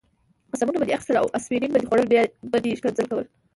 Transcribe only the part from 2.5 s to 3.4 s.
به دې ښکنځل کول.